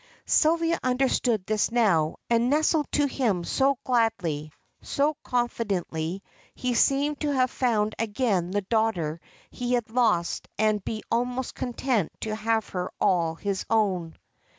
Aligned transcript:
Sylvia 0.25 0.79
understood 0.81 1.45
this 1.45 1.69
now, 1.71 2.15
and 2.27 2.49
nestled 2.49 2.91
to 2.93 3.05
him 3.05 3.43
so 3.43 3.77
gladly, 3.85 4.51
so 4.81 5.15
confidingly, 5.23 6.23
he 6.55 6.73
seemed 6.73 7.19
to 7.19 7.29
have 7.31 7.51
found 7.51 7.93
again 7.99 8.49
the 8.49 8.61
daughter 8.61 9.21
he 9.51 9.73
had 9.73 9.91
lost 9.91 10.47
and 10.57 10.83
be 10.83 11.03
almost 11.11 11.53
content 11.53 12.11
to 12.21 12.33
have 12.35 12.69
her 12.69 12.89
all 12.99 13.35
his 13.35 13.63
own. 13.69 14.17